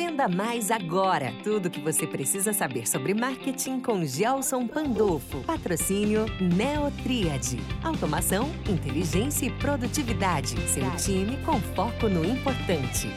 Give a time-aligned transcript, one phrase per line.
[0.00, 1.30] Venda Mais agora.
[1.44, 5.42] Tudo o que você precisa saber sobre marketing com Gelson Pandolfo.
[5.42, 7.58] Patrocínio Neotriad.
[7.84, 10.58] Automação, inteligência e produtividade.
[10.70, 13.10] Seu time com foco no importante.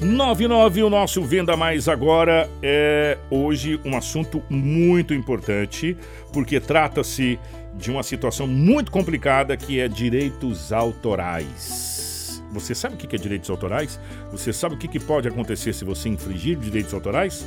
[0.00, 5.98] 99, o nosso Venda Mais agora é hoje um assunto muito importante,
[6.32, 7.38] porque trata-se
[7.74, 11.93] de uma situação muito complicada que é direitos autorais.
[12.54, 14.00] Você sabe o que é direitos autorais?
[14.30, 17.46] Você sabe o que pode acontecer se você infringir direitos autorais?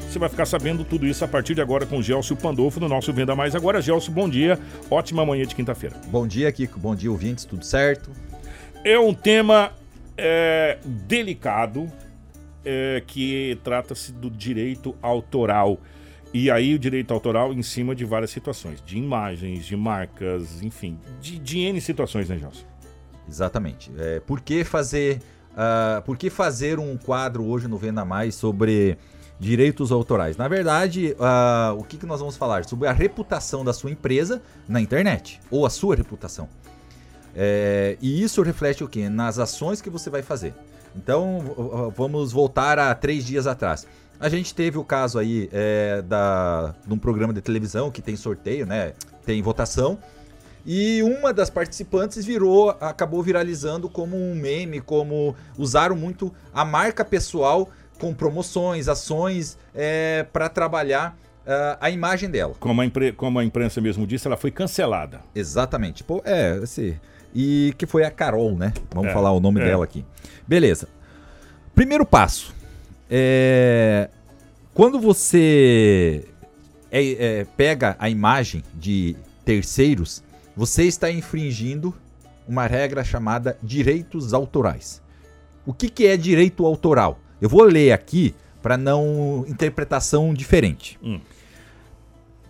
[0.00, 2.88] Você vai ficar sabendo tudo isso a partir de agora com o Gelson Pandolfo no
[2.88, 3.82] nosso Venda Mais Agora.
[3.82, 4.58] Gelson, bom dia.
[4.90, 5.96] Ótima manhã de quinta-feira.
[6.06, 6.78] Bom dia, Kiko.
[6.78, 7.44] Bom dia, ouvintes.
[7.44, 8.10] Tudo certo?
[8.84, 9.72] É um tema
[10.16, 11.90] é, delicado,
[12.64, 15.78] é, que trata-se do direito autoral.
[16.32, 20.98] E aí o direito autoral em cima de várias situações, de imagens, de marcas, enfim,
[21.20, 22.64] de, de N situações, né, Gelson?
[23.28, 23.90] Exatamente.
[23.98, 25.20] É, por, que fazer,
[25.52, 28.96] uh, por que fazer um quadro hoje no Venda Mais sobre
[29.38, 30.36] direitos autorais?
[30.36, 32.64] Na verdade, uh, o que, que nós vamos falar?
[32.64, 36.48] Sobre a reputação da sua empresa na internet, ou a sua reputação.
[37.34, 39.10] É, e isso reflete o quê?
[39.10, 40.54] Nas ações que você vai fazer.
[40.96, 43.86] Então, vamos voltar a três dias atrás.
[44.18, 48.16] A gente teve o caso aí é, da, de um programa de televisão que tem
[48.16, 48.94] sorteio, né?
[49.26, 49.98] Tem votação.
[50.66, 57.04] E uma das participantes virou, acabou viralizando como um meme, como usaram muito a marca
[57.04, 62.54] pessoal com promoções, ações é, para trabalhar uh, a imagem dela.
[62.58, 65.20] Como a, impre, como a imprensa mesmo disse, ela foi cancelada.
[65.34, 66.02] Exatamente.
[66.02, 66.98] Pô, é, assim,
[67.34, 68.72] e que foi a Carol, né?
[68.92, 69.64] Vamos é, falar o nome é.
[69.66, 70.04] dela aqui.
[70.46, 70.88] Beleza.
[71.74, 72.54] Primeiro passo.
[73.08, 74.10] É...
[74.74, 76.24] Quando você
[76.90, 80.22] é, é, pega a imagem de terceiros,
[80.56, 81.94] você está infringindo
[82.48, 85.02] uma regra chamada direitos autorais.
[85.66, 87.18] O que, que é direito autoral?
[87.40, 90.98] Eu vou ler aqui para não interpretação diferente.
[91.02, 91.20] Hum.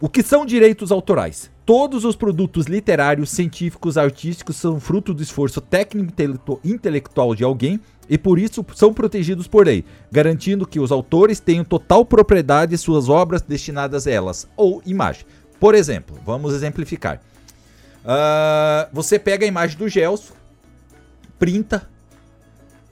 [0.01, 1.51] O que são direitos autorais?
[1.65, 8.17] Todos os produtos literários, científicos, artísticos são fruto do esforço técnico intelectual de alguém e
[8.17, 13.09] por isso são protegidos por lei, garantindo que os autores tenham total propriedade de suas
[13.09, 15.27] obras destinadas a elas ou imagem.
[15.59, 17.21] Por exemplo, vamos exemplificar.
[18.07, 20.33] Uh, você pega a imagem do Gelson,
[21.39, 21.91] printa,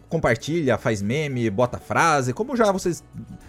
[0.09, 3.03] compartilha, faz meme, bota frase, como já vocês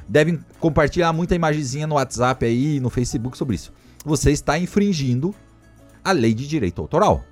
[0.08, 3.74] devem compartilhar muita imagenzinha no WhatsApp aí, no Facebook sobre isso
[4.06, 5.34] você está infringindo
[6.04, 7.26] a lei de direito autoral.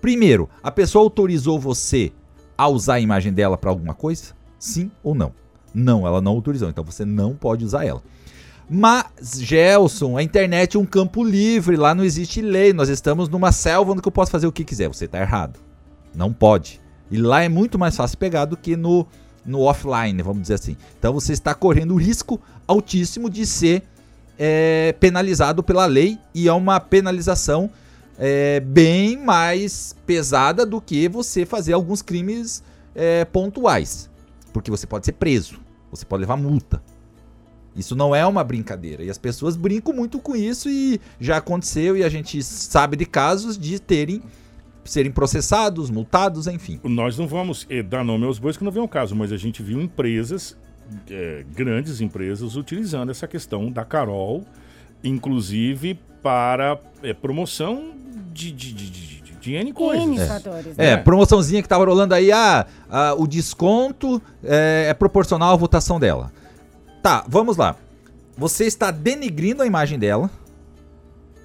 [0.00, 2.12] Primeiro, a pessoa autorizou você
[2.56, 4.34] a usar a imagem dela para alguma coisa?
[4.58, 5.32] Sim ou não?
[5.72, 8.02] Não, ela não autorizou, então você não pode usar ela.
[8.70, 13.50] Mas, Gelson, a internet é um campo livre, lá não existe lei, nós estamos numa
[13.50, 14.88] selva onde eu posso fazer o que quiser.
[14.88, 15.58] Você está errado.
[16.14, 16.80] Não pode.
[17.10, 19.06] E lá é muito mais fácil pegar do que no,
[19.44, 20.76] no offline, vamos dizer assim.
[20.98, 23.82] Então você está correndo o risco altíssimo de ser
[24.38, 27.68] é penalizado pela lei e é uma penalização
[28.16, 32.62] é, bem mais pesada do que você fazer alguns crimes
[32.94, 34.08] é, pontuais.
[34.52, 35.58] Porque você pode ser preso,
[35.90, 36.80] você pode levar multa.
[37.76, 39.04] Isso não é uma brincadeira.
[39.04, 43.06] E as pessoas brincam muito com isso e já aconteceu e a gente sabe de
[43.06, 44.22] casos de terem
[44.84, 46.80] serem processados, multados, enfim.
[46.82, 49.36] Nós não vamos eh, dar nome aos bois que não vem o caso, mas a
[49.36, 50.56] gente viu empresas
[51.10, 54.44] é, grandes empresas utilizando essa questão da Carol,
[55.02, 57.92] inclusive para é, promoção
[58.32, 60.06] de, de, de, de, de N coisas.
[60.06, 60.82] N fatores, é.
[60.82, 60.92] Né?
[60.92, 66.00] é, promoçãozinha que tava rolando aí, ah, ah o desconto é, é proporcional à votação
[66.00, 66.32] dela.
[67.08, 67.74] Tá, vamos lá.
[68.36, 70.30] Você está denigrindo a imagem dela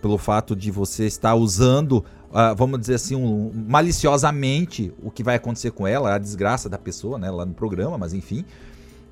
[0.02, 5.36] pelo fato de você estar usando, uh, vamos dizer assim, um, maliciosamente o que vai
[5.36, 8.44] acontecer com ela, a desgraça da pessoa, né, lá no programa, mas enfim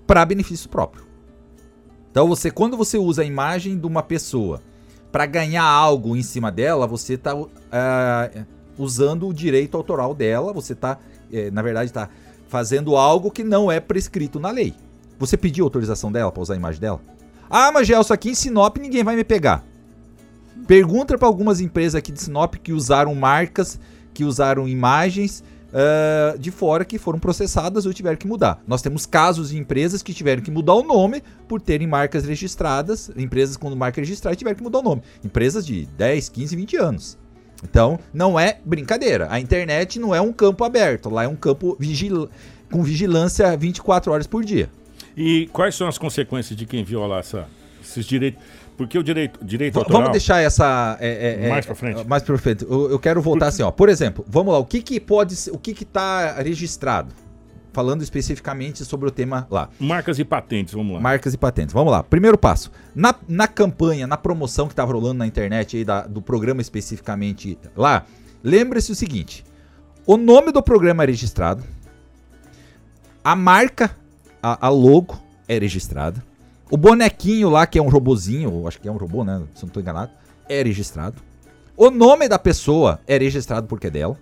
[0.05, 1.05] para benefício próprio.
[2.11, 4.61] Então você, quando você usa a imagem de uma pessoa
[5.09, 8.45] para ganhar algo em cima dela, você está uh, é,
[8.77, 10.51] usando o direito autoral dela.
[10.51, 10.99] Você está,
[11.31, 12.09] é, na verdade, está
[12.49, 14.75] fazendo algo que não é prescrito na lei.
[15.21, 16.99] Você pediu autorização dela para usar a imagem dela?
[17.47, 19.63] Ah, mas Gelson, aqui em Sinop ninguém vai me pegar.
[20.65, 23.79] Pergunta para algumas empresas aqui de Sinop que usaram marcas,
[24.15, 28.63] que usaram imagens uh, de fora que foram processadas ou tiveram que mudar.
[28.65, 33.11] Nós temos casos de empresas que tiveram que mudar o nome por terem marcas registradas,
[33.15, 35.03] empresas com marca registrada tiveram que mudar o nome.
[35.23, 37.17] Empresas de 10, 15, 20 anos.
[37.63, 39.27] Então, não é brincadeira.
[39.29, 42.27] A internet não é um campo aberto, lá é um campo vigil
[42.71, 44.67] com vigilância 24 horas por dia.
[45.15, 47.47] E quais são as consequências de quem viola essa,
[47.83, 48.41] esses direitos?
[48.77, 50.01] Porque o direito, direito autoral...
[50.01, 50.97] Vamos deixar essa...
[50.99, 52.07] É, é, mais para frente.
[52.07, 52.63] Mais para frente.
[52.63, 53.69] Eu, eu, quero voltar assim, ó.
[53.69, 54.59] Por exemplo, vamos lá.
[54.59, 55.35] O que que pode...
[55.51, 57.13] O que que tá registrado?
[57.73, 59.69] falando especificamente sobre o tema lá.
[59.79, 60.99] Marcas e patentes, vamos lá.
[60.99, 61.73] Marcas e patentes.
[61.73, 62.03] Vamos lá.
[62.03, 62.71] Primeiro passo.
[62.93, 67.57] Na, na campanha, na promoção que estava rolando na internet aí da, do programa especificamente
[67.75, 68.05] lá,
[68.43, 69.43] lembre-se o seguinte:
[70.05, 71.63] o nome do programa é registrado,
[73.23, 73.95] a marca,
[74.41, 76.23] a, a logo é registrada,
[76.69, 79.43] o bonequinho lá, que é um robozinho, acho que é um robô, né?
[79.53, 80.11] Se não estou enganado,
[80.47, 81.17] é registrado.
[81.75, 84.17] O nome da pessoa é registrado porque é dela.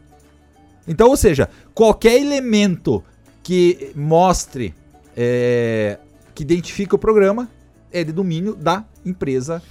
[0.88, 3.04] Então, ou seja, qualquer elemento
[3.44, 4.74] que mostre,
[5.16, 6.00] é,
[6.33, 7.48] que identifique o programa,
[7.92, 9.62] é de domínio da empresa.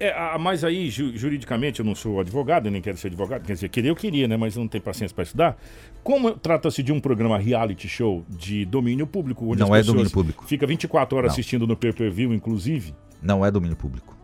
[0.00, 3.44] É, mas aí, ju juridicamente, eu não sou advogado, nem quero ser advogado.
[3.44, 4.36] Quer dizer, queria eu queria, né?
[4.36, 5.58] Mas não tenho paciência para estudar.
[6.04, 10.44] Como trata-se de um programa reality show de domínio público, onde não é domínio público.
[10.46, 11.32] Fica 24 horas não.
[11.32, 12.94] assistindo no pay-per-view, inclusive.
[13.20, 14.16] Não é domínio público.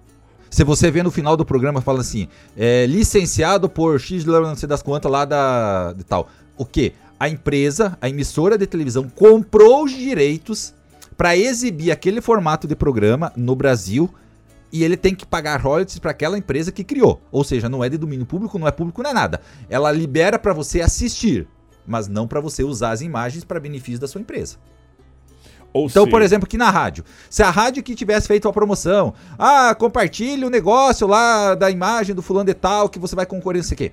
[0.48, 4.68] Se você vê no final do programa, fala assim, é, licenciado por X, não sei
[4.68, 6.28] das quantas lá da de tal.
[6.56, 6.92] O quê?
[7.18, 10.72] A empresa, a emissora de televisão comprou os direitos
[11.16, 14.08] para exibir aquele formato de programa no Brasil
[14.74, 17.22] e ele tem que pagar royalties para aquela empresa que criou.
[17.30, 19.40] Ou seja, não é de domínio público, não é público, não é nada.
[19.70, 21.46] Ela libera para você assistir,
[21.86, 24.56] mas não para você usar as imagens para benefício da sua empresa.
[25.72, 27.04] Ou então, por exemplo, aqui na rádio.
[27.30, 32.12] Se a rádio que tivesse feito a promoção, ah, compartilhe o negócio lá da imagem
[32.12, 33.92] do fulano de tal que você vai concorrer, não sei o quê.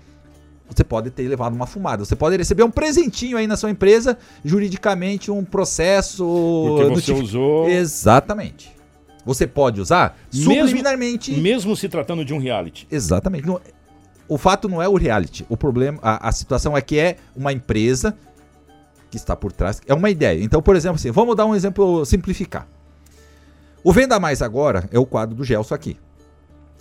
[0.67, 2.03] Você pode ter levado uma fumada.
[2.03, 6.25] Você pode receber um presentinho aí na sua empresa, juridicamente um processo.
[6.69, 7.23] Porque você tipo...
[7.23, 7.69] usou.
[7.69, 8.80] Exatamente.
[9.25, 11.31] Você pode usar mesmo, subliminarmente.
[11.33, 12.87] Mesmo se tratando de um reality.
[12.89, 13.45] Exatamente.
[14.27, 15.45] O fato não é o reality.
[15.49, 18.17] O problema, a, a situação é que é uma empresa
[19.09, 19.81] que está por trás.
[19.85, 20.41] É uma ideia.
[20.43, 22.67] Então, por exemplo, assim, vamos dar um exemplo simplificar.
[23.83, 25.97] O Venda Mais Agora é o quadro do Gelson aqui.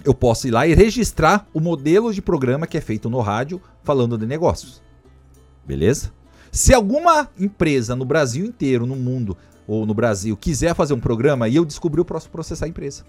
[0.05, 3.61] Eu posso ir lá e registrar o modelo de programa que é feito no rádio
[3.83, 4.81] falando de negócios.
[5.67, 6.13] Beleza?
[6.53, 9.37] Se alguma empresa no Brasil inteiro, no mundo
[9.70, 13.05] ou no Brasil quiser fazer um programa e eu descobrir, eu posso processar a empresa.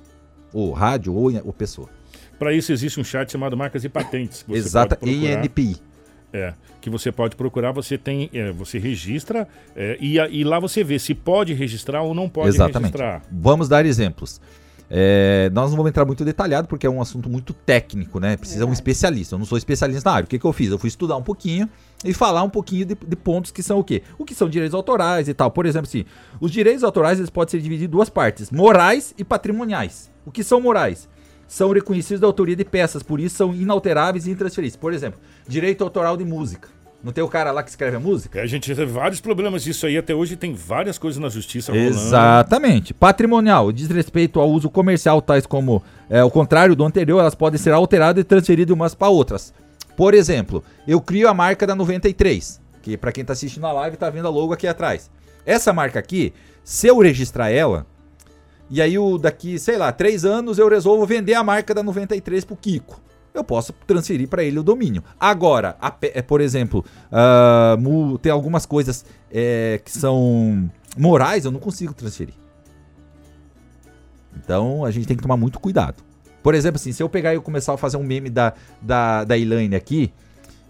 [0.54, 1.90] Ou rádio ou, ou pessoa.
[2.38, 4.46] Para isso existe um chat chamado Marcas e Patentes.
[4.48, 5.78] Exato, ENPI.
[6.34, 10.82] É, que você pode procurar, você tem, é, você registra é, e, e, lá você
[10.82, 12.94] vê se pode registrar ou não pode Exatamente.
[12.94, 13.22] registrar.
[13.30, 14.40] Vamos dar exemplos.
[14.94, 18.36] É, nós não vamos entrar muito detalhado porque é um assunto muito técnico, né?
[18.36, 19.36] Precisa um especialista.
[19.36, 20.26] Eu não sou especialista na área.
[20.26, 20.70] O que, que eu fiz?
[20.70, 21.70] Eu fui estudar um pouquinho
[22.04, 24.04] e falar um pouquinho de, de, pontos que são o quê?
[24.18, 25.50] O que são direitos autorais e tal.
[25.50, 26.04] Por exemplo, assim,
[26.42, 30.12] os direitos autorais eles podem ser divididos em duas partes: morais e patrimoniais.
[30.26, 31.08] O que são morais?
[31.48, 34.76] São reconhecidos da autoria de peças, por isso são inalteráveis e intransferíveis.
[34.76, 36.68] Por exemplo, direito autoral de música.
[37.04, 38.40] Não tem o cara lá que escreve a música?
[38.40, 39.98] É, a gente teve vários problemas disso aí.
[39.98, 41.90] Até hoje tem várias coisas na justiça rolando.
[41.90, 42.94] Exatamente.
[42.94, 43.72] Patrimonial.
[43.72, 47.74] Diz respeito ao uso comercial, tais como é, o contrário do anterior, elas podem ser
[47.74, 49.52] alteradas e transferidas umas para outras.
[49.98, 53.96] Por exemplo, eu crio a marca da 93, que para quem está assistindo a live
[53.96, 55.10] está vendo a logo aqui atrás.
[55.44, 56.34] Essa marca aqui,
[56.64, 57.86] se eu registrar ela,
[58.70, 62.46] e aí o daqui, sei lá, três anos eu resolvo vender a marca da 93
[62.46, 63.02] pro Kiko
[63.34, 65.04] eu posso transferir para ele o domínio.
[65.20, 71.60] Agora, a, é, por exemplo, uh, tem algumas coisas é, que são morais, eu não
[71.60, 72.34] consigo transferir.
[74.36, 76.04] Então a gente tem que tomar muito cuidado.
[76.44, 79.38] Por exemplo, assim, se eu pegar e começar a fazer um meme da, da, da
[79.38, 80.12] Elaine aqui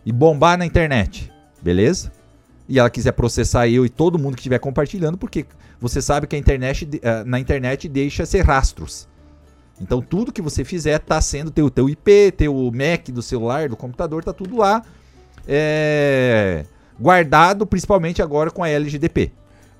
[0.05, 1.31] e bombar na internet,
[1.61, 2.11] beleza?
[2.67, 5.45] E ela quiser processar eu e todo mundo que estiver compartilhando, porque
[5.79, 9.07] você sabe que a internet, uh, na internet deixa ser rastros.
[9.81, 13.75] Então tudo que você fizer tá sendo teu teu IP, teu MAC do celular, do
[13.75, 14.83] computador, tá tudo lá
[15.47, 16.65] é,
[16.99, 19.31] guardado, principalmente agora com a LGDP.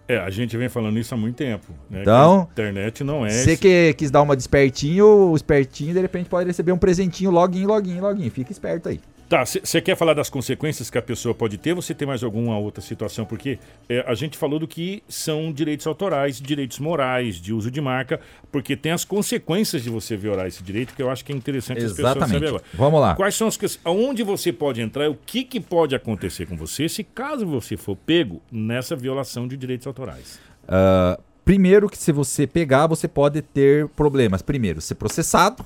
[0.07, 1.67] É, a gente vem falando isso há muito tempo.
[1.89, 2.01] Né?
[2.01, 3.29] Então, a internet não é.
[3.29, 7.31] Você que quis dar uma de espertinho, o espertinho de repente pode receber um presentinho
[7.31, 8.29] login, login, login.
[8.29, 8.99] Fica esperto aí.
[9.31, 11.73] Tá, você quer falar das consequências que a pessoa pode ter?
[11.73, 13.25] Você tem mais alguma outra situação?
[13.25, 17.79] Porque é, a gente falou do que são direitos autorais, direitos morais, de uso de
[17.79, 18.19] marca,
[18.51, 21.77] porque tem as consequências de você violar esse direito, que eu acho que é interessante
[21.77, 22.07] Exatamente.
[22.07, 22.63] as pessoas saberem agora.
[22.73, 23.15] Vamos lá.
[23.15, 23.79] Quais são as questões?
[23.85, 25.09] Aonde você pode entrar?
[25.09, 29.55] O que, que pode acontecer com você se caso você for pego nessa violação de
[29.55, 30.41] direitos autorais?
[30.65, 34.41] Uh, primeiro que se você pegar, você pode ter problemas.
[34.41, 35.63] Primeiro, ser processado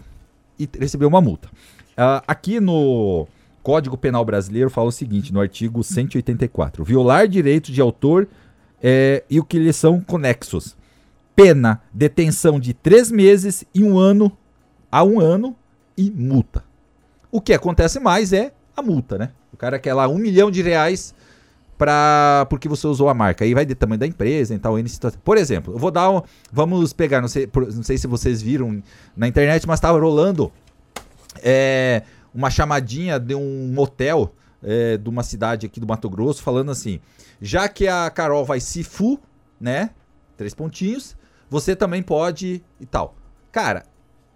[0.60, 1.48] e receber uma multa.
[1.98, 3.28] Uh, aqui no
[3.66, 8.28] Código Penal Brasileiro fala o seguinte, no artigo 184: violar direitos de autor
[8.80, 10.78] é, e o que lhes são conexos.
[11.36, 14.32] Pena, detenção de três meses e um ano
[14.92, 15.56] a um ano
[15.98, 16.64] e multa.
[17.32, 19.32] O que acontece mais é a multa, né?
[19.52, 21.16] O cara quer lá um milhão de reais
[21.76, 23.46] para porque você usou a marca.
[23.46, 24.76] Aí vai de tamanho da empresa e tal.
[25.24, 26.22] Por exemplo, eu vou dar um.
[26.54, 28.84] Vamos pegar, não sei, não sei se vocês viram
[29.18, 30.52] na internet, mas estava rolando.
[31.42, 32.04] É,
[32.36, 37.00] uma chamadinha de um motel é, de uma cidade aqui do Mato Grosso falando assim:
[37.42, 39.20] já que a Carol vai se fu,
[39.60, 39.92] né?
[40.38, 41.16] Três pontinhos.
[41.50, 43.16] Você também pode e tal.
[43.52, 43.86] Cara,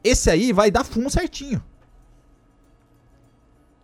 [0.03, 1.61] esse aí vai dar fumo certinho.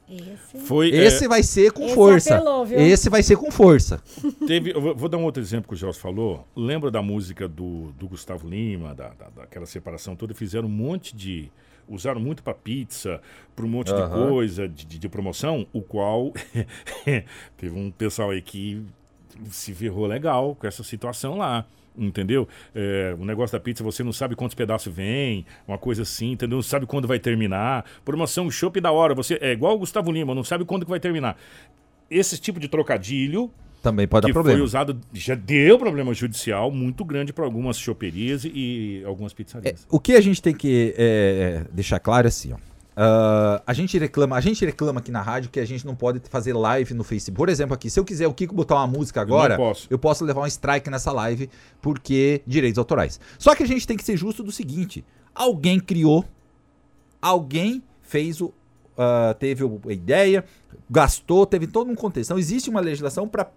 [0.07, 0.60] Esse.
[0.60, 2.36] Foi, é, Esse vai ser com Esse força.
[2.36, 2.79] apelou, viu?
[2.79, 4.00] Esse vai ser com força.
[4.45, 6.48] Teve, eu vou- dar um outro exemplo que o Gelson falou.
[6.55, 10.36] Lembra da música do, do Gustavo Lima, da, da- daquela separação toda?
[10.36, 11.51] Fizeram um monte de.
[11.88, 13.22] Usaram muito para pizza,
[13.56, 14.10] para um monte de Aham.
[14.10, 16.34] coisa, de, de- de promoção, o qual
[17.58, 18.82] teve um pessoal aí que
[19.50, 21.65] se ferrou legal com essa situação lá.
[21.98, 22.46] Entendeu?
[22.74, 26.58] É, o negócio da pizza, você não sabe quantos pedaços vem, uma coisa assim, entendeu?
[26.58, 27.86] Não sabe quando vai terminar.
[28.04, 31.00] Promoção chopp da hora, você é igual o Gustavo Lima, não sabe quando que vai
[31.00, 31.38] terminar.
[32.12, 33.50] Esse tipo de trocadilho
[33.86, 34.58] Também pode dar que problema.
[34.58, 39.86] foi usado, já deu problema judicial muito grande para algumas choperias e, algumas pizzarias.
[39.92, 42.58] O que a gente tem que é, deixar claro é assim, ó.
[42.98, 46.20] Ah, a gente reclama, a gente reclama aqui na rádio que a gente não pode
[46.30, 47.38] fazer live no Facebook.
[47.38, 49.88] Por exemplo, aqui, se eu quiser o Kiko botar uma música agora, não posso.
[49.88, 51.48] eu posso levar um strike nessa live
[51.80, 53.20] porque direitos autorais.
[53.38, 56.25] Só que a gente tem que ser justo do seguinte: alguém criou,
[57.22, 58.51] alguém fez o,
[58.98, 60.44] ah, teve a ideia,
[60.89, 62.30] gastou, teve todo um contexto.
[62.30, 63.51] Então existe uma legislação para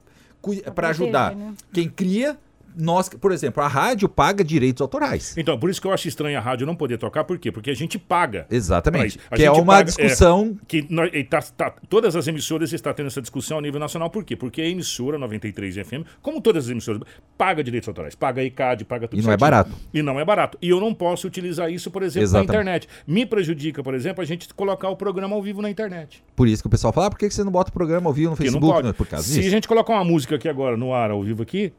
[0.74, 1.54] para ajudar né?
[1.72, 2.38] quem cria.
[2.78, 5.36] Nós, por exemplo, a rádio paga direitos autorais.
[5.36, 7.50] Então, por isso que eu acho estranho a rádio não poder tocar, por quê?
[7.50, 8.46] Porque a gente paga.
[8.48, 9.18] Exatamente.
[9.34, 10.56] Que é uma paga- discussão.
[10.68, 14.22] Que nós, tá- tá- todas as emissoras estão tendo essa discussão a nível nacional, por
[14.24, 14.36] quê?
[14.36, 17.02] Porque a emissora 93 FM, como todas as emissoras,
[17.36, 19.72] paga direitos autorais, paga ICAD, paga tudo E não é barato.
[19.92, 20.56] E não é barato.
[20.62, 22.48] E eu não posso utilizar isso, por exemplo, Exatamente.
[22.48, 22.88] na internet.
[23.06, 26.22] Me prejudica, por exemplo, a gente colocar o programa ao vivo na internet.
[26.36, 28.12] Por isso que o pessoal fala, ah, por que você não bota o programa ao
[28.14, 28.72] vivo no Porque não Facebook?
[28.74, 28.82] pode.
[28.84, 29.48] Não é Por causa Se disso.
[29.48, 31.72] a gente colocar uma música aqui agora no ar, ao vivo aqui,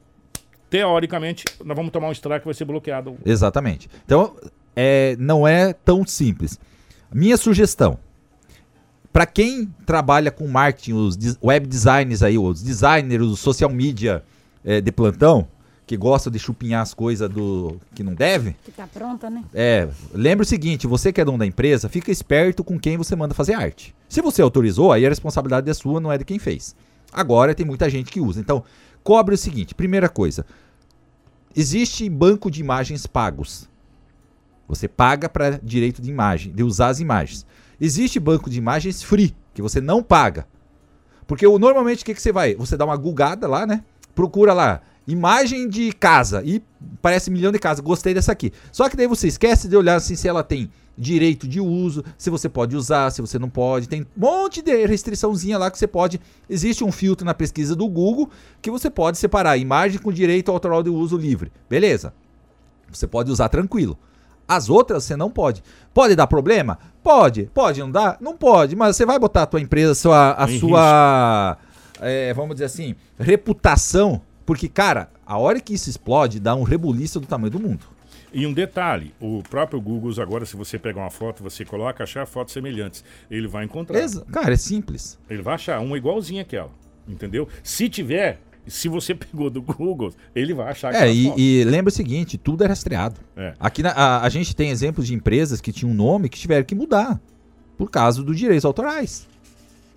[0.70, 3.18] teoricamente, nós vamos tomar um strike que vai ser bloqueado.
[3.26, 3.90] Exatamente.
[4.06, 4.36] Então,
[4.76, 6.60] é, não é tão simples.
[7.12, 7.98] Minha sugestão.
[9.12, 14.24] Para quem trabalha com marketing, os web designers aí, os designers, os social media
[14.64, 15.48] é, de plantão,
[15.90, 19.44] que gostam de chupinhar as coisas do que não deve, Que tá pronta, né?
[19.52, 23.16] É, lembre o seguinte, você que é dono da empresa, fica esperto com quem você
[23.16, 23.96] manda fazer arte.
[24.08, 26.76] Se você autorizou, aí a responsabilidade é sua, não é de quem fez.
[27.12, 28.40] Agora tem muita gente que usa.
[28.40, 28.64] Então,
[29.04, 30.46] cobre o seguinte, primeira coisa,
[31.56, 33.70] existe banco de imagens pagos.
[34.68, 37.46] Você paga para direito de imagem, de usar as imagens.
[37.82, 40.48] Existe banco de imagens free, que você não paga.
[41.26, 42.56] Porque normalmente o que, que você vai?
[42.56, 43.84] Você dá uma gulgada lá, né?
[44.14, 46.44] Procura lá, imagem de casa.
[46.44, 46.62] E
[47.02, 47.84] parece milhão de casas.
[47.84, 48.52] Gostei dessa aqui.
[48.72, 52.30] Só que daí você esquece de olhar assim se ela tem direito de uso, se
[52.30, 53.88] você pode usar, se você não pode.
[53.88, 56.20] Tem um monte de restriçãozinha lá que você pode.
[56.50, 58.30] Existe um filtro na pesquisa do Google
[58.62, 61.52] que você pode separar imagem com direito autoral de uso livre.
[61.70, 62.14] Beleza.
[62.92, 63.98] Você pode usar tranquilo.
[64.46, 65.64] As outras você não pode.
[65.94, 66.78] Pode dar problema?
[67.02, 67.50] Pode.
[67.54, 68.18] Pode não dar?
[68.20, 68.76] Não pode.
[68.76, 71.58] Mas você vai botar a tua empresa, a sua, a Em sua
[72.02, 74.22] é, vamos dizer assim, reputação.
[74.46, 77.86] Porque, cara, a hora que isso explode, dá um rebuliço do tamanho do mundo.
[78.32, 82.26] E um detalhe, o próprio Google agora, se você pegar uma foto, você coloca achar
[82.28, 84.00] fotos semelhantes, ele vai encontrar.
[84.00, 85.18] Exa- Cara, é simples.
[85.30, 86.70] Ele vai achar uma igualzinha àquela,
[87.08, 87.48] entendeu?
[87.64, 91.40] Se tiver, se você pegou do Google, ele vai achar É, aquela foto.
[91.40, 93.20] e, e lembra o seguinte, tudo é rastreado.
[93.36, 93.54] É.
[93.60, 96.64] Aqui na- a, a gente tem exemplos de empresas que tinham um nome que tiveram
[96.64, 97.20] que mudar
[97.78, 99.28] por causa dos direitos autorais.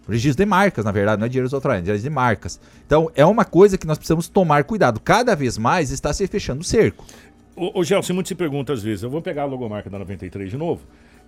[0.09, 2.59] Registro de marcas, na verdade, não é direitos autorais, é direitos de marcas.
[2.85, 4.99] Então, é uma coisa que nós precisamos tomar cuidado.
[4.99, 7.05] Cada vez mais está se fechando o cerco.
[7.55, 10.51] Ô, ô Gelson, muito se pergunta às vezes, eu vou pegar a logomarca da 93
[10.51, 10.83] de novo,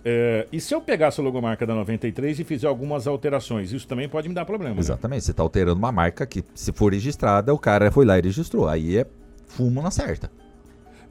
[0.07, 4.07] é, e se eu pegar essa logomarca da 93 e fizer algumas alterações, isso também
[4.07, 4.79] pode me dar problema, né?
[4.79, 8.21] Exatamente, você está alterando uma marca que, se for registrada, o cara foi lá e
[8.21, 8.67] registrou.
[8.67, 9.07] Aí é
[9.47, 10.29] fumo na certa.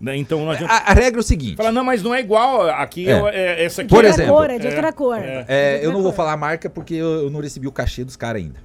[0.00, 0.16] Né?
[0.16, 0.72] Então não adianta...
[0.72, 3.12] A, a regra é o seguinte: Fala, não, mas não é igual, aqui É.
[3.12, 3.36] é.
[3.36, 4.08] é- essa aqui Por é...
[4.08, 5.18] exemplo, cor, é de outra cor.
[5.18, 5.44] é.
[5.48, 8.14] É, eu não vou falar a marca porque eu, eu não recebi o cachê dos
[8.14, 8.60] caras ainda.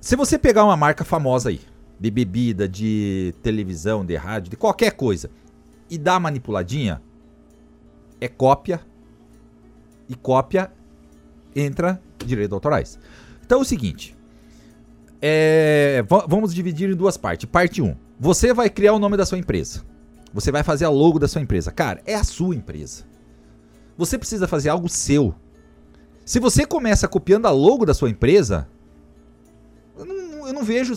[0.00, 1.60] Se você pegar uma marca famosa aí,
[2.00, 5.30] de bebida, de televisão, de rádio, de qualquer coisa,
[5.94, 7.00] e uma manipuladinha,
[8.20, 8.80] é cópia.
[10.08, 10.72] E cópia
[11.54, 12.98] entra direitos autorais.
[13.44, 14.16] Então é o seguinte.
[15.20, 17.46] é, va- vamos dividir em duas partes.
[17.48, 17.94] Parte 1.
[18.18, 19.82] Você vai criar o nome da sua empresa.
[20.34, 21.70] Você vai fazer a logo da sua empresa.
[21.70, 23.04] Cara, é a sua empresa.
[23.96, 25.34] Você precisa fazer algo seu.
[26.24, 28.66] Se você começa copiando a logo da sua empresa,
[29.98, 30.94] eu não, eu não vejo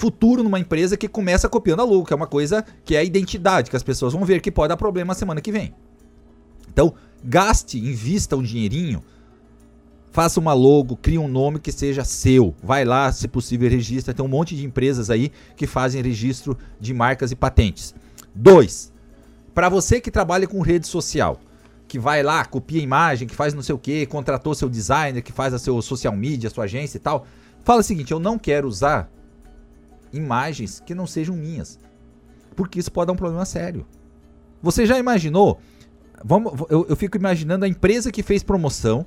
[0.00, 3.04] futuro numa empresa que começa copiando a logo, que é uma coisa que é a
[3.04, 5.74] identidade, que as pessoas vão ver que pode dar problema semana que vem.
[6.72, 9.02] Então, gaste, invista um dinheirinho,
[10.10, 12.54] faça uma logo, crie um nome que seja seu.
[12.62, 14.14] Vai lá, se possível, registra.
[14.14, 17.94] Tem um monte de empresas aí que fazem registro de marcas e patentes.
[18.34, 18.90] Dois,
[19.52, 21.38] para você que trabalha com rede social,
[21.86, 25.22] que vai lá, copia a imagem, que faz não sei o que, contratou seu designer,
[25.22, 27.26] que faz a seu social media, sua agência e tal,
[27.62, 29.10] fala o seguinte: eu não quero usar
[30.12, 31.78] imagens que não sejam minhas.
[32.56, 33.86] Porque isso pode dar um problema sério.
[34.62, 35.60] Você já imaginou?
[36.24, 39.06] Vamos, eu, eu fico imaginando a empresa que fez promoção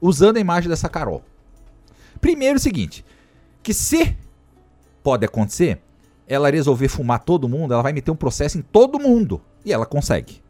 [0.00, 1.24] usando a imagem dessa Carol.
[2.20, 3.04] Primeiro, o seguinte:
[3.62, 4.16] que se
[5.02, 5.80] pode acontecer,
[6.26, 9.40] ela resolver fumar todo mundo, ela vai meter um processo em todo mundo.
[9.64, 10.42] E ela consegue.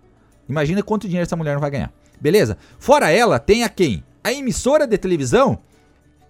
[0.49, 1.93] Imagina quanto dinheiro essa mulher não vai ganhar.
[2.21, 2.57] Beleza?
[2.79, 4.05] Fora ela, tem a quem?
[4.23, 5.59] A emissora de televisão,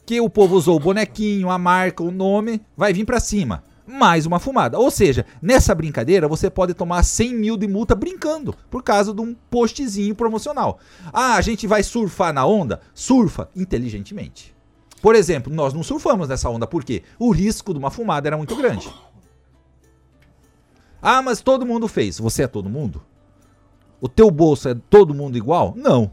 [0.04, 3.62] que o povo usou o bonequinho, a marca, o nome, vai vir pra cima.
[3.86, 4.78] Mais uma fumada.
[4.78, 9.20] Ou seja, nessa brincadeira você pode tomar 100 mil de multa brincando, por causa de
[9.20, 10.78] um postzinho promocional.
[11.12, 12.80] Ah, a gente vai surfar na onda?
[12.94, 14.54] Surfa inteligentemente.
[15.00, 18.54] Por exemplo, nós não surfamos nessa onda porque o risco de uma fumada era muito
[18.54, 18.88] grande.
[21.00, 22.20] Ah, mas todo mundo fez.
[22.20, 23.02] Você é todo mundo?
[24.00, 25.74] O teu bolso é todo mundo igual?
[25.76, 26.12] Não.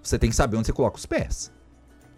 [0.00, 1.52] Você tem que saber onde você coloca os pés.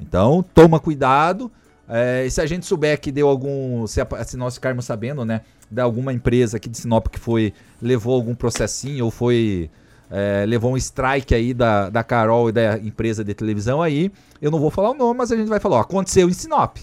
[0.01, 1.51] Então, toma cuidado.
[1.89, 3.87] É, e se a gente souber que deu algum.
[3.87, 5.43] Se, se, nós ficarmos sabendo, né?
[5.71, 7.53] De alguma empresa aqui de Sinop que foi.
[7.81, 9.71] levou algum processinho ou foi.
[10.11, 14.11] É, levou um strike aí da, da Carol e da empresa de televisão aí.
[14.41, 16.77] Eu não vou falar o nome, mas a gente vai falar, ó, aconteceu em Sinop.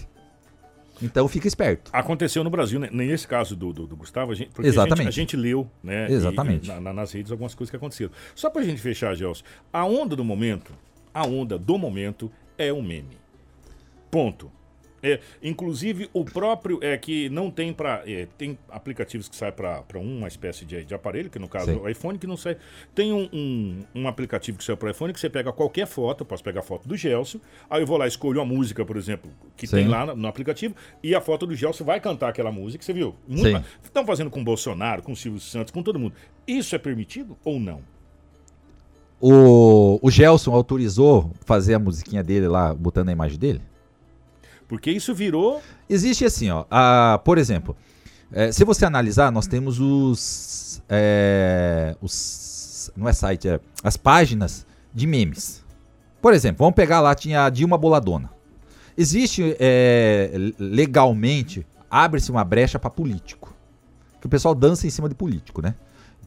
[1.00, 1.90] Então fica esperto.
[1.92, 2.88] Aconteceu no Brasil, né?
[2.92, 5.00] nesse caso do, do, do Gustavo, a gente, Exatamente.
[5.00, 6.70] A gente, a gente leu né, Exatamente.
[6.70, 8.12] E, na, nas redes algumas coisas que aconteceram.
[8.34, 9.42] Só pra gente fechar, Gelson,
[9.72, 10.72] a onda do momento,
[11.12, 13.18] a onda do momento é um meme.
[14.10, 14.50] Ponto.
[15.04, 19.98] É, inclusive o próprio é que não tem para é, tem aplicativos que saem para
[19.98, 21.80] uma espécie de, de, aparelho que no caso Sim.
[21.80, 22.56] o iPhone que não sai
[22.94, 26.26] tem um, um, um aplicativo que sai para iPhone que você pega qualquer foto eu
[26.26, 29.28] posso pegar a foto do Gelson aí eu vou lá escolho a música por exemplo
[29.56, 29.76] que Sim.
[29.76, 32.92] tem lá no, no, aplicativo e a foto do Gelson vai cantar aquela música você
[32.92, 33.16] viu
[33.82, 36.14] estão fazendo com o Bolsonaro com o Silvio Santos com todo mundo
[36.46, 37.82] isso é permitido ou não
[39.22, 43.62] o, o Gelson autorizou fazer a musiquinha dele lá botando a imagem dele
[44.72, 45.62] porque isso virou.
[45.86, 46.64] Existe assim, ó.
[46.70, 47.76] A, por exemplo,
[48.32, 52.90] é, se você analisar, nós temos os, é, os.
[52.96, 53.60] Não é site, é.
[53.84, 54.64] As páginas
[54.94, 55.62] de memes.
[56.22, 58.30] Por exemplo, vamos pegar lá, tinha a Dilma Boladona.
[58.96, 63.54] Existe é, legalmente, abre-se uma brecha para político.
[64.22, 65.74] Que o pessoal dança em cima de político, né?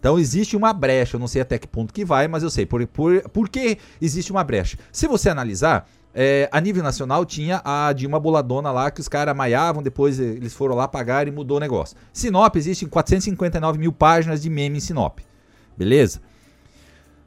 [0.05, 2.63] Então existe uma brecha, eu não sei até que ponto que vai, mas eu sei.
[2.63, 4.77] Por, por, por que existe uma brecha?
[4.91, 9.35] Se você analisar, é, a nível nacional tinha a Dilma Boladona lá, que os caras
[9.35, 11.97] maiavam, depois eles foram lá pagar e mudou o negócio.
[12.13, 15.21] Sinop, existem 459 mil páginas de meme em Sinop.
[15.75, 16.21] Beleza?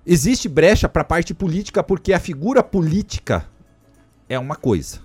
[0.07, 3.45] Existe brecha para a parte política porque a figura política
[4.29, 5.01] é uma coisa.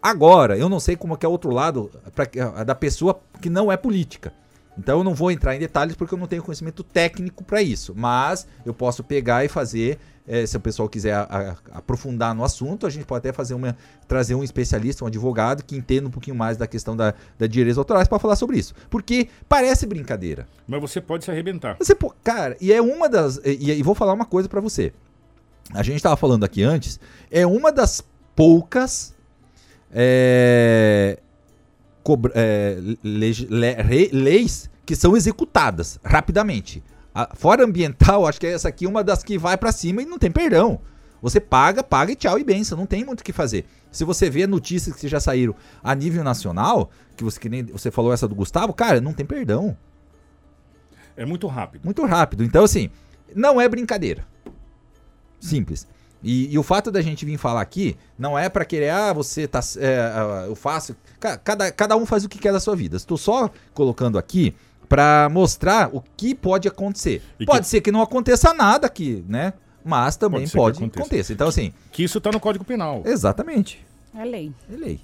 [0.00, 3.50] Agora, eu não sei como é que é o outro lado pra, da pessoa que
[3.50, 4.32] não é política.
[4.78, 7.94] Então eu não vou entrar em detalhes porque eu não tenho conhecimento técnico para isso.
[7.96, 12.44] Mas eu posso pegar e fazer é, se o pessoal quiser a, a, aprofundar no
[12.44, 16.10] assunto, a gente pode até fazer uma, trazer um especialista, um advogado que entenda um
[16.10, 18.74] pouquinho mais da questão da, da direitos autorais para falar sobre isso.
[18.88, 20.46] Porque parece brincadeira.
[20.66, 21.76] Mas você pode se arrebentar.
[21.78, 23.40] Você, cara, e é uma das.
[23.44, 24.92] E, e vou falar uma coisa para você.
[25.74, 28.02] A gente estava falando aqui antes, é uma das
[28.36, 29.14] poucas.
[29.94, 31.18] É,
[32.02, 36.82] cobra, é, leis, le, leis que são executadas rapidamente.
[37.14, 40.06] A, fora ambiental, acho que essa aqui é uma das que vai para cima e
[40.06, 40.80] não tem perdão.
[41.20, 43.64] Você paga, paga e tchau e benção, não tem muito o que fazer.
[43.92, 47.92] Se você vê notícias que já saíram a nível nacional, que você, que nem você
[47.92, 49.76] falou essa do Gustavo, cara, não tem perdão.
[51.16, 51.84] É muito rápido.
[51.84, 52.42] Muito rápido.
[52.42, 52.90] Então, assim,
[53.36, 54.26] não é brincadeira.
[55.38, 55.86] Simples.
[56.22, 59.48] E, e, o fato da gente vir falar aqui não é para querer, ah, você
[59.48, 59.60] tá.
[59.76, 60.94] É, eu faço.
[61.18, 62.96] Cada, cada um faz o que quer da sua vida.
[62.96, 64.54] Estou só colocando aqui
[64.88, 67.22] para mostrar o que pode acontecer.
[67.40, 67.66] E pode que...
[67.66, 69.52] ser que não aconteça nada aqui, né?
[69.84, 71.00] Mas também pode, pode que aconteça.
[71.00, 71.32] aconteça.
[71.32, 71.72] Então, assim.
[71.90, 73.02] Que isso está no Código Penal.
[73.04, 73.84] Exatamente.
[74.16, 74.52] É lei.
[74.72, 75.00] É lei.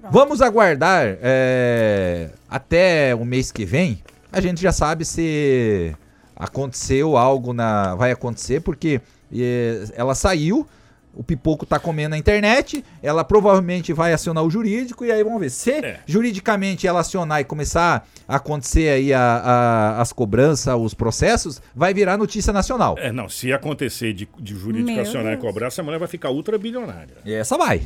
[0.00, 0.12] Pronto.
[0.12, 4.02] Vamos aguardar é, até o mês que vem.
[4.32, 5.94] A gente já sabe se
[6.36, 7.94] aconteceu algo na.
[7.94, 9.00] Vai acontecer, porque
[9.34, 10.66] é, ela saiu
[11.14, 15.40] o pipoco tá comendo na internet, ela provavelmente vai acionar o jurídico e aí vamos
[15.40, 15.50] ver.
[15.50, 16.00] Se é.
[16.06, 21.92] juridicamente ela acionar e começar a acontecer aí a, a, as cobranças, os processos, vai
[21.92, 22.94] virar notícia nacional.
[22.98, 25.44] É, não, se acontecer de, de jurídico Meu acionar Deus.
[25.44, 27.16] e cobrar, essa mulher vai ficar ultra bilionária.
[27.24, 27.82] E essa vai.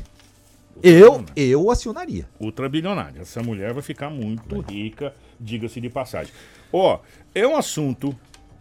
[0.82, 2.28] Eu, eu acionaria.
[2.38, 3.20] Ultra bilionária.
[3.20, 6.32] Essa mulher vai ficar muito rica, diga-se de passagem.
[6.72, 6.98] Ó,
[7.34, 8.14] é um assunto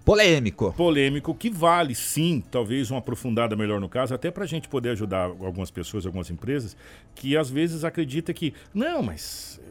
[0.06, 0.74] Polêmico.
[0.74, 4.90] Polêmico, que vale sim, talvez uma aprofundada melhor no caso, até para a gente poder
[4.90, 6.76] ajudar algumas pessoas, algumas empresas,
[7.16, 9.62] que às vezes acredita que, não, mas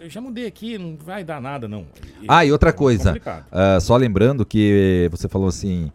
[0.00, 1.86] eu já mudei aqui, não vai dar nada, não.
[2.28, 5.90] Ah, e outra é coisa, uh, só lembrando que você falou assim,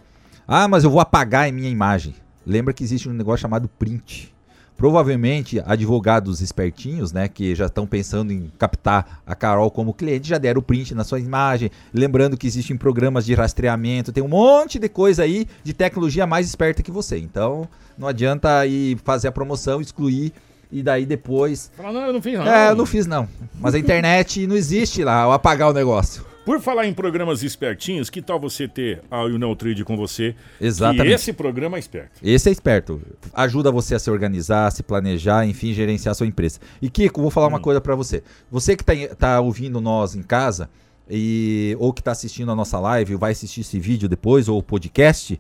[0.48, 2.16] ah, mas eu vou apagar a minha imagem.
[2.46, 4.34] Lembra que existe um negócio chamado print.
[4.80, 10.38] Provavelmente advogados espertinhos, né, que já estão pensando em captar a Carol como cliente, já
[10.38, 14.80] deram o print na sua imagem, lembrando que existem programas de rastreamento, tem um monte
[14.80, 17.18] de coisa aí de tecnologia mais esperta que você.
[17.18, 20.32] Então, não adianta ir fazer a promoção, excluir
[20.72, 21.70] e daí depois.
[21.76, 22.48] Fala, não, eu não fiz não.
[22.48, 23.28] É, eu não fiz não.
[23.60, 26.29] Mas a internet não existe lá, eu apagar o negócio.
[26.50, 30.34] Por falar em programas espertinhos, que tal você ter a Uneltrade com você?
[30.60, 31.06] Exatamente.
[31.06, 32.20] Que esse programa é esperto.
[32.24, 33.00] Esse é esperto.
[33.32, 36.60] Ajuda você a se organizar, se planejar, enfim, gerenciar a sua empresa.
[36.82, 38.24] E Kiko, vou falar uma coisa para você.
[38.50, 40.72] Você que tá, em- tá ouvindo nós em casa
[41.08, 44.64] e ou que tá assistindo a nossa live, vai assistir esse vídeo depois ou o
[44.64, 45.40] podcast,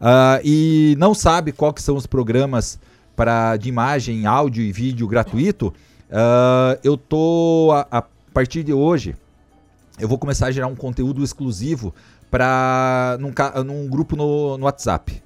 [0.00, 2.76] ah, e não sabe qual que são os programas
[3.14, 5.72] para de imagem, áudio e vídeo gratuito,
[6.10, 8.02] ah, eu tô a, a
[8.34, 9.14] partir de hoje
[10.00, 11.94] eu vou começar a gerar um conteúdo exclusivo
[12.30, 13.32] para num,
[13.64, 15.22] num grupo no, no WhatsApp.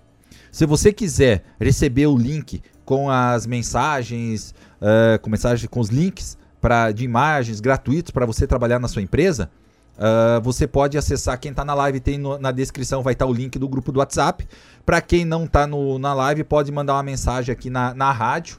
[0.51, 6.39] Se você quiser receber o link com as mensagens, eh, com mensagem com os links
[6.61, 9.51] pra, de imagens gratuitos para você trabalhar na sua empresa,
[9.99, 11.39] ah, você pode acessar.
[11.39, 13.99] Quem está na live tem no- na descrição vai estar o link do grupo do
[13.99, 14.47] WhatsApp.
[14.85, 18.59] Para quem não está na live, pode mandar uma mensagem aqui na, na rádio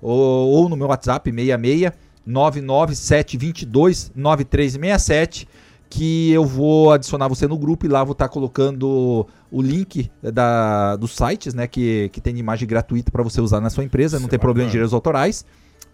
[0.00, 1.92] ou, ou no meu WhatsApp 66
[2.26, 5.48] 99722 9367
[5.88, 10.96] que eu vou adicionar você no grupo e lá vou estar colocando o link da,
[10.96, 14.22] dos sites, né, que, que tem imagem gratuita para você usar na sua empresa, Isso
[14.22, 14.72] não é tem problema de bacana.
[14.72, 15.44] direitos autorais.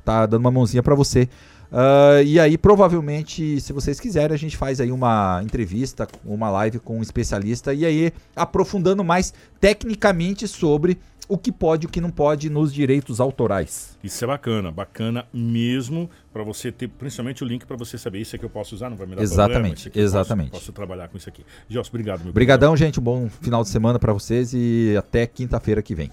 [0.02, 1.28] Tá dando uma mãozinha para você.
[1.72, 6.78] Ah, e aí, provavelmente, se vocês quiserem, a gente faz aí uma entrevista, uma live
[6.78, 12.00] com um especialista e aí aprofundando mais tecnicamente sobre o que pode e o que
[12.00, 13.96] não pode nos direitos autorais.
[14.02, 18.34] Isso é bacana, bacana mesmo para você ter, principalmente o link para você saber isso
[18.36, 19.86] aqui eu posso usar, não vai me dar Exatamente, problema.
[19.86, 20.50] eu posso- exatamente.
[20.50, 21.44] Posso, trabalhar com isso aqui.
[21.68, 22.98] Gelson, obrigado, meu Obrigadão, gente.
[23.00, 26.10] Um bom final de semana para vocês e até quinta-feira que vem.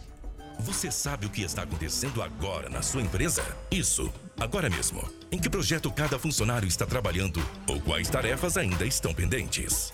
[0.62, 3.42] Você sabe o que está acontecendo agora na sua empresa?
[3.72, 5.02] Isso, agora mesmo.
[5.32, 9.94] Em que projeto cada funcionário está trabalhando ou quais tarefas ainda estão pendentes?